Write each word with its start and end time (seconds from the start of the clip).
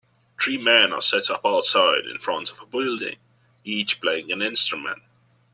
Three 0.41 0.57
men 0.57 0.91
are 0.93 0.99
set 0.99 1.29
up 1.29 1.45
outside 1.45 2.07
in 2.07 2.17
front 2.17 2.49
of 2.51 2.59
a 2.59 2.65
building, 2.65 3.17
each 3.63 4.01
playing 4.01 4.31
an 4.31 4.41
instrument. 4.41 5.03